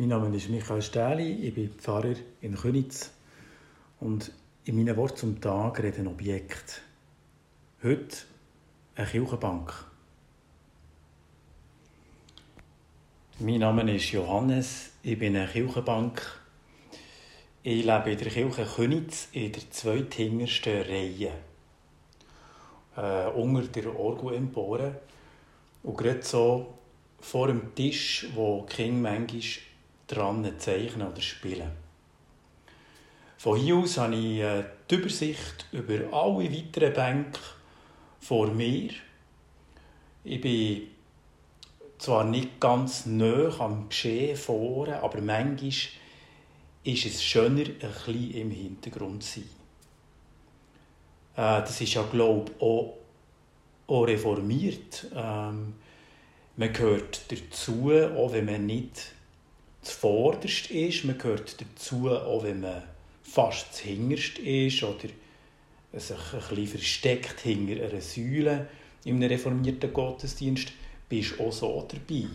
Mein 0.00 0.10
Name 0.10 0.36
ist 0.36 0.48
Michael 0.48 0.80
Stähli, 0.80 1.32
ich 1.48 1.54
bin 1.54 1.72
Pfarrer 1.72 2.14
in 2.40 2.54
Könitz 2.54 3.10
und 3.98 4.30
in 4.64 4.76
meinen 4.76 4.96
Worten 4.96 5.16
zum 5.16 5.40
Tag 5.40 5.82
rede 5.82 5.98
ein 5.98 6.06
Objekt. 6.06 6.82
Heute 7.82 8.18
eine 8.94 9.08
Kirchenbank. 9.08 9.74
Mein 13.40 13.58
Name 13.58 13.92
ist 13.92 14.12
Johannes, 14.12 14.90
ich 15.02 15.18
bin 15.18 15.34
eine 15.34 15.48
Kirchenbank. 15.48 16.22
Ich 17.64 17.84
lebe 17.84 18.12
in 18.12 18.18
der 18.18 18.28
Kirche 18.28 18.66
Könitz 18.66 19.26
in 19.32 19.50
der 19.50 19.68
zweithintersten 19.68 20.82
Reihe. 20.82 21.32
Äh, 22.96 23.26
unter 23.30 23.66
der 23.66 23.98
Orgelempore. 23.98 25.00
Und 25.82 25.98
gerade 25.98 26.22
so 26.22 26.78
vor 27.18 27.48
dem 27.48 27.74
Tisch, 27.74 28.28
wo 28.36 28.64
die 28.70 28.76
Kinder 28.76 29.10
manchmal 29.10 29.67
dran 30.08 30.52
zeichnen 30.58 31.06
oder 31.06 31.20
spielen. 31.20 31.70
Von 33.36 33.56
hier 33.56 33.76
aus 33.76 33.98
habe 33.98 34.16
ich 34.16 34.40
äh, 34.40 34.64
die 34.90 34.96
Übersicht 34.96 35.66
über 35.70 36.12
alle 36.12 36.50
weiteren 36.52 36.92
Bänke 36.92 37.38
vor 38.18 38.48
mir. 38.48 38.90
Ich 40.24 40.40
bin 40.40 40.88
zwar 41.98 42.24
nicht 42.24 42.58
ganz 42.58 43.06
nah 43.06 43.56
am 43.60 43.88
Geschehen 43.88 44.36
vorne, 44.36 45.00
aber 45.02 45.20
manchmal 45.20 45.70
ist 46.84 47.06
es 47.06 47.22
schöner, 47.22 47.60
ein 47.60 47.74
bisschen 47.78 48.32
im 48.32 48.50
Hintergrund 48.50 49.22
zu 49.22 49.40
sein. 49.40 49.48
Äh, 51.36 51.60
das 51.60 51.80
ist 51.80 51.94
ja, 51.94 52.02
glaube 52.02 52.50
ich, 52.50 52.62
auch, 52.62 52.98
auch 53.86 54.02
reformiert. 54.02 55.06
Ähm, 55.14 55.74
man 56.56 56.72
gehört 56.72 57.30
dazu, 57.30 57.92
auch 57.92 58.32
wenn 58.32 58.46
man 58.46 58.66
nicht 58.66 59.07
zuvorderst 59.98 60.70
ist. 60.70 61.04
Man 61.04 61.18
gehört 61.18 61.60
dazu, 61.60 62.10
auch 62.10 62.44
wenn 62.44 62.60
man 62.60 62.82
fast 63.22 63.74
zuhinterst 63.74 64.38
ist 64.38 64.82
oder 64.82 65.08
sich 65.92 66.16
ein 66.16 66.40
bisschen 66.40 66.66
versteckt 66.66 67.40
hinter 67.40 67.84
einer 67.84 68.00
Säule 68.00 68.68
in 69.04 69.16
einem 69.16 69.30
reformierten 69.30 69.92
Gottesdienst, 69.92 70.72
bist 71.08 71.40
auch 71.40 71.52
so 71.52 71.86
dabei. 71.88 72.28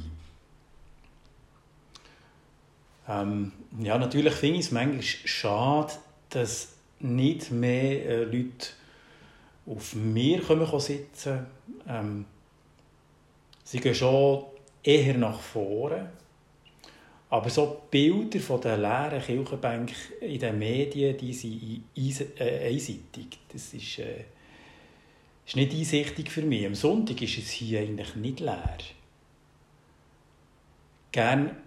Ähm, 3.07 3.51
ja, 3.79 3.97
natürlich 3.97 4.33
finde 4.33 4.59
ich 4.59 4.65
es 4.65 4.71
manchmal 4.71 5.01
schade, 5.01 5.93
dass 6.29 6.69
nicht 6.99 7.51
mehr 7.51 8.05
äh, 8.05 8.23
Leute 8.23 8.69
auf 9.65 9.93
mir 9.93 10.41
kommen 10.41 10.79
sitzen. 10.79 11.45
Ähm, 11.87 12.25
sie 13.63 13.79
gehen 13.79 13.93
schon 13.93 14.45
eher 14.83 15.17
nach 15.17 15.39
vorne 15.39 16.09
aber 17.33 17.49
so 17.49 17.81
Bilder 17.89 18.39
von 18.39 18.61
den 18.61 18.79
leeren 18.79 19.19
Kirchenbänken 19.19 19.95
in 20.21 20.39
den 20.39 20.59
Medien, 20.59 21.17
die 21.17 21.33
sind 21.33 22.39
äh, 22.39 22.67
einseitig. 22.67 23.39
Das 23.51 23.73
ist, 23.73 23.97
äh, 23.97 24.25
ist 25.43 25.55
nicht 25.55 25.73
einsichtig 25.73 26.29
für 26.29 26.43
mich. 26.43 26.63
Am 26.63 26.75
Sonntag 26.75 27.19
ist 27.23 27.39
es 27.39 27.49
hier 27.49 27.79
eigentlich 27.79 28.15
nicht 28.17 28.39
leer. 28.39 28.77
Gern, 31.11 31.57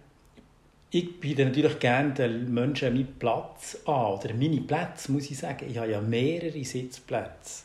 ich 0.93 1.19
biete 1.19 1.45
natürlich 1.45 1.81
gerne 1.81 2.15
den 2.15 2.55
Menschen 2.55 2.95
meinen 2.95 3.19
Platz 3.19 3.77
an. 3.87 4.13
Oder 4.13 4.35
meine 4.35 4.61
Plätze, 4.61 5.11
muss 5.11 5.29
ich 5.33 5.37
sagen. 5.37 5.69
Ich 5.69 5.79
habe 5.79 5.91
ja 5.91 6.01
mehrere 6.01 6.65
Sitzplätze 6.65 7.65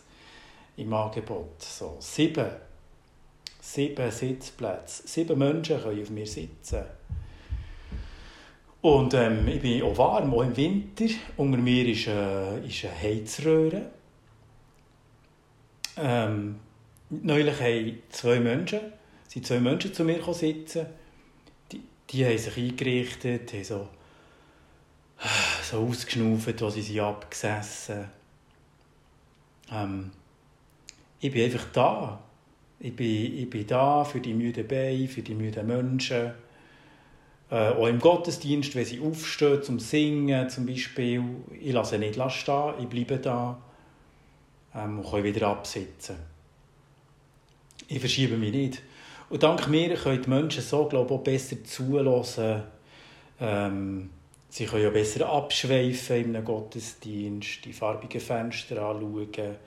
im 0.75 0.91
Angebot. 0.91 1.61
So, 1.61 1.97
sieben. 1.99 2.49
Sieben 3.59 4.09
Sitzplätze. 4.09 5.07
Sieben 5.07 5.37
Menschen 5.37 5.79
können 5.79 6.01
auf 6.01 6.09
mir 6.09 6.25
sitzen. 6.25 6.83
Und 8.81 9.13
ähm, 9.13 9.47
ich 9.47 9.61
bin 9.61 9.83
auch 9.83 9.97
warm, 9.97 10.33
auch 10.33 10.41
im 10.41 10.57
Winter. 10.57 11.05
Unter 11.37 11.57
mir 11.57 11.87
ist, 11.87 12.07
äh, 12.07 12.65
ist 12.65 12.85
eine 12.85 12.99
Heizröhre. 12.99 13.91
Ähm, 15.97 16.55
neulich 17.09 17.59
haben 17.59 18.01
zwei 18.09 18.39
Menschen, 18.39 18.79
sind 19.27 19.45
zwei 19.45 19.59
Menschen 19.59 19.93
zu 19.93 20.03
mir 20.03 20.21
sitzen. 20.33 20.87
Die, 21.71 21.81
die 22.09 22.25
haben 22.25 22.37
sich 22.37 22.57
eingerichtet, 22.57 23.53
haben 23.53 23.63
so, 23.63 23.87
so 25.69 25.77
ausgeschnauft, 25.77 26.61
als 26.63 26.73
sie 26.73 26.81
sich 26.81 27.01
abgesessen 27.01 28.05
ähm, 29.71 30.11
Ich 31.19 31.31
bin 31.31 31.43
einfach 31.43 31.65
da. 31.71 32.19
Ich 32.79 32.95
bin, 32.95 33.37
ich 33.37 33.47
bin 33.47 33.67
da 33.67 34.03
für 34.03 34.19
die 34.19 34.33
müden 34.33 34.67
Beine, 34.67 35.07
für 35.07 35.21
die 35.21 35.35
müden 35.35 35.67
Menschen 35.67 36.31
äh, 37.51 37.67
auch 37.71 37.87
im 37.87 37.99
Gottesdienst, 37.99 38.75
wenn 38.75 38.85
sie 38.85 39.01
aufstehen 39.01 39.61
zum 39.61 39.79
Singen 39.79 40.49
zum 40.49 40.65
Beispiel, 40.65 41.21
ich 41.59 41.73
lasse 41.73 41.99
nicht 41.99 42.17
stehen, 42.31 42.73
ich 42.79 42.87
bleibe 42.87 43.17
da 43.17 43.61
ähm, 44.73 44.99
und 44.99 45.11
kann 45.11 45.23
wieder 45.25 45.47
absitzen. 45.49 46.15
Ich 47.89 47.99
verschiebe 47.99 48.37
mich 48.37 48.53
nicht. 48.53 48.81
Und 49.29 49.43
dank 49.43 49.67
mir 49.67 49.95
können 49.95 50.21
die 50.21 50.29
Menschen 50.29 50.63
so, 50.63 50.85
glaube 50.85 51.13
ich, 51.13 51.19
auch 51.19 51.23
besser 51.23 51.61
zulassen. 51.65 52.63
Ähm, 53.41 54.09
sie 54.47 54.65
können 54.65 54.83
ja 54.83 54.89
besser 54.89 55.27
abschweifen 55.27 56.23
in 56.23 56.35
einem 56.37 56.45
Gottesdienst, 56.45 57.65
die 57.65 57.73
farbigen 57.73 58.21
Fenster 58.21 58.81
anschauen, 58.81 59.57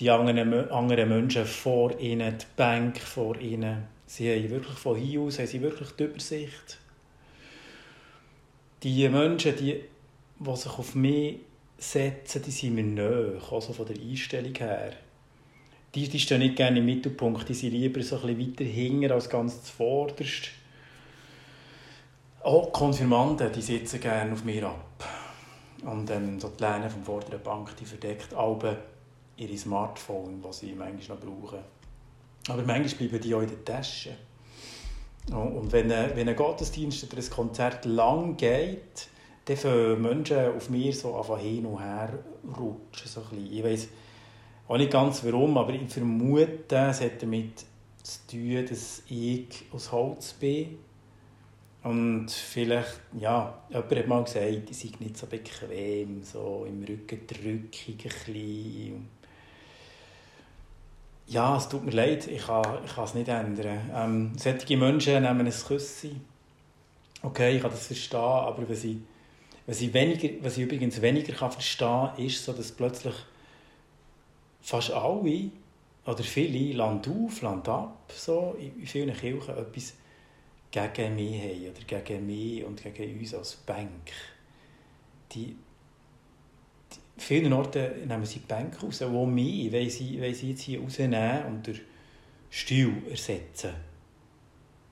die 0.00 0.10
anderen, 0.10 0.68
anderen 0.68 1.08
Menschen 1.08 1.44
vor 1.44 1.96
ihnen, 2.00 2.38
die 2.38 2.46
Bank 2.56 2.98
vor 2.98 3.38
ihnen. 3.38 3.84
Sie 4.04 4.28
haben 4.28 4.50
wirklich 4.50 4.78
von 4.78 4.96
hier 4.96 5.20
aus 5.20 5.38
haben 5.38 5.46
sie 5.46 5.62
wirklich 5.62 5.90
die 5.92 6.04
Übersicht 6.04 6.78
die 8.84 9.08
Menschen, 9.08 9.56
die, 9.56 9.80
die 10.38 10.56
sich 10.56 10.78
auf 10.78 10.94
mich 10.94 11.38
setzen, 11.78 12.42
die 12.42 12.50
sind 12.50 12.74
mir 12.74 12.84
nahe, 12.84 13.40
also 13.50 13.72
von 13.72 13.86
der 13.86 13.96
Einstellung 13.96 14.54
her. 14.54 14.92
Die, 15.94 16.08
die 16.08 16.20
stehen 16.20 16.40
nicht 16.40 16.56
gerne 16.56 16.80
im 16.80 16.84
Mittelpunkt, 16.84 17.48
die 17.48 17.54
sind 17.54 17.72
lieber 17.72 18.02
so 18.02 18.16
ein 18.16 18.36
bisschen 18.36 18.52
weiter 18.52 18.64
hinten 18.64 19.12
als 19.12 19.30
ganz 19.30 19.62
zuvorderst. 19.64 20.50
Auch 22.42 22.72
Konfirmanden, 22.72 23.50
die 23.52 23.62
sitzen 23.62 24.00
gerne 24.00 24.32
auf 24.32 24.44
mir 24.44 24.66
ab. 24.66 25.08
Und 25.84 26.10
ähm, 26.10 26.38
so 26.38 26.48
die 26.48 26.62
Lehne 26.62 26.90
vom 26.90 27.04
vorderen 27.04 27.42
Bank, 27.42 27.76
die 27.76 27.84
verdeckt 27.84 28.34
alle 28.34 28.76
ihre 29.36 29.56
Smartphone, 29.56 30.42
die 30.42 30.52
sie 30.52 30.74
manchmal 30.74 31.18
noch 31.18 31.24
brauchen. 31.24 31.60
Aber 32.48 32.62
manchmal 32.62 33.08
bleiben 33.08 33.22
die 33.22 33.34
auch 33.34 33.40
in 33.40 33.48
der 33.48 33.64
Tasche. 33.64 34.10
Und 35.30 35.72
wenn 35.72 35.90
ein, 35.90 36.10
wenn 36.14 36.28
ein 36.28 36.36
Gottesdienst 36.36 37.04
oder 37.04 37.22
ein 37.22 37.30
Konzert 37.30 37.84
lang 37.86 38.36
geht, 38.36 39.08
dann 39.46 39.56
fangen 39.56 40.02
Menschen 40.02 40.54
auf 40.56 40.70
mir 40.70 40.92
so 40.92 41.16
einfach 41.16 41.38
hin 41.38 41.66
und 41.66 41.80
her 41.80 42.18
rutschen. 42.58 43.08
So 43.08 43.22
Ich 43.36 43.62
weiß 43.64 43.88
auch 44.68 44.76
nicht 44.76 44.90
ganz 44.90 45.24
warum, 45.24 45.56
aber 45.58 45.72
ich 45.72 45.88
vermute, 45.88 46.76
es 46.76 47.00
hat 47.00 47.22
damit 47.22 47.64
zu 48.02 48.18
tun, 48.30 48.66
dass 48.68 49.02
ich 49.08 49.64
aus 49.72 49.92
Holz 49.92 50.34
bin. 50.34 50.78
Und 51.82 52.30
vielleicht, 52.30 53.00
ja, 53.18 53.62
jemand 53.68 53.94
hat 53.94 54.08
mal 54.08 54.24
gesagt, 54.24 54.70
ich 54.70 54.78
sei 54.78 54.90
nicht 55.00 55.18
so 55.18 55.26
bequem, 55.26 56.22
so 56.22 56.64
im 56.66 56.82
Rücken 56.82 57.26
drückig 57.26 58.06
ein 58.06 58.32
bisschen. 58.32 59.08
Ja, 61.26 61.56
es 61.56 61.68
tut 61.68 61.84
mir 61.84 61.90
leid, 61.92 62.26
ich 62.26 62.46
kann, 62.46 62.84
ich 62.84 62.94
kann 62.94 63.04
es 63.04 63.14
nicht 63.14 63.28
ändern. 63.28 63.90
Ähm, 63.94 64.32
solche 64.36 64.76
Menschen 64.76 65.22
nehmen 65.22 65.46
ein 65.46 65.52
Küssi. 65.52 66.16
Okay, 67.22 67.56
ich 67.56 67.62
kann 67.62 67.70
das 67.70 67.86
verstehen, 67.86 68.20
aber 68.20 68.68
was 68.68 68.84
ich, 68.84 68.98
was 69.66 69.80
ich, 69.80 69.94
weniger, 69.94 70.28
was 70.44 70.58
ich 70.58 70.64
übrigens 70.64 71.00
weniger 71.00 71.32
kann 71.32 71.50
verstehen 71.50 72.10
kann, 72.14 72.18
ist, 72.18 72.44
so, 72.44 72.52
dass 72.52 72.72
plötzlich 72.72 73.14
fast 74.60 74.90
alle 74.90 75.50
oder 76.04 76.22
viele 76.22 76.76
Land 76.76 77.08
auf, 77.08 77.40
Land 77.40 77.68
ab, 77.68 78.12
so, 78.14 78.56
in 78.58 78.86
vielen 78.86 79.16
Kirchen 79.16 79.56
etwas 79.56 79.94
gegen 80.70 81.14
mich 81.14 81.40
haben 81.40 81.70
oder 81.70 82.00
gegen 82.02 82.26
mich 82.26 82.64
und 82.64 82.82
gegen 82.82 83.18
uns 83.18 83.34
als 83.34 83.56
Bank. 83.56 84.12
Die, 85.32 85.56
vielen 87.16 87.52
Orten 87.52 88.06
nehmen 88.06 88.26
sie 88.26 88.40
die 88.40 88.46
Bänke 88.46 88.80
raus, 88.80 89.02
wo 89.06 89.26
mich 89.26 89.72
wollen 89.72 89.90
sie, 89.90 90.20
wollen 90.20 90.34
sie 90.34 90.50
jetzt 90.50 90.62
hier 90.62 90.80
rausnehmen 90.80 91.44
und 91.46 91.66
durch 91.66 91.80
Stuhl 92.50 93.02
ersetzen. 93.10 93.74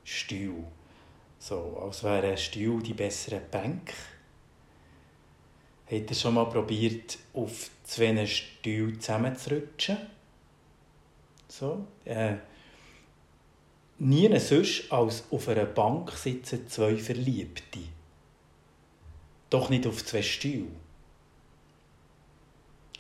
Stuhl. 0.05 0.65
So, 1.39 1.79
als 1.85 2.03
wäre 2.05 2.37
Stuhl 2.37 2.83
die 2.83 2.95
bessere 2.95 3.41
Bank. 3.41 3.93
Hat 5.87 6.09
er 6.09 6.15
schon 6.15 6.35
mal 6.35 6.47
probiert, 6.47 7.19
auf 7.35 7.71
zwei 7.85 8.27
Stühle 8.27 8.99
zusammenzurutschen? 8.99 9.99
So. 11.49 11.87
Äh, 12.05 12.37
nie 13.99 14.39
sonst 14.39 14.91
als 14.91 15.25
auf 15.31 15.49
einer 15.49 15.67
Bank 15.67 16.13
sitzen 16.13 16.69
zwei 16.69 16.97
Verliebte. 16.97 17.81
Doch 19.51 19.69
nicht 19.69 19.87
auf 19.87 20.05
zwei 20.05 20.23
Stühlen. 20.23 20.75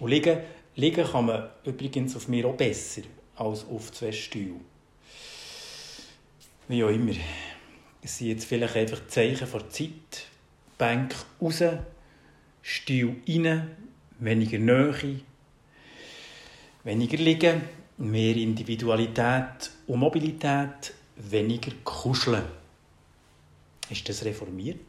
Und 0.03 0.11
liegen, 0.11 0.41
liegen 0.75 1.07
kann 1.07 1.27
man 1.27 1.49
übrigens 1.65 2.17
auf 2.17 2.27
mir 2.27 2.45
auch 2.47 2.57
besser 2.57 3.03
als 3.37 3.65
auf 3.65 3.93
zwei 3.93 4.11
Stühlen. 4.11 4.65
Wie 6.67 6.83
auch 6.83 6.89
immer. 6.89 7.13
Es 8.03 8.19
sind 8.19 8.27
jetzt 8.31 8.47
vielleicht 8.47 8.75
einfach 8.75 9.07
Zeichen 9.07 9.49
der 9.49 9.71
Zeit. 9.71 10.27
Bank 10.77 11.15
raus, 11.41 11.63
Stil 12.63 13.15
rein, 13.29 13.77
weniger 14.19 14.59
Nähe, 14.59 15.21
weniger 16.83 17.19
liegen, 17.19 17.61
mehr 17.99 18.35
Individualität 18.35 19.71
und 19.87 20.01
Mobilität, 20.01 20.95
weniger 21.15 21.71
kuscheln. 21.85 22.43
Ist 23.89 24.09
das 24.09 24.25
reformiert? 24.25 24.81